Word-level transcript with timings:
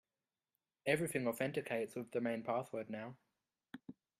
Everything 0.87 1.27
authenticates 1.27 1.93
with 1.95 2.09
the 2.09 2.21
main 2.21 2.41
password 2.41 2.89
now. 2.89 3.17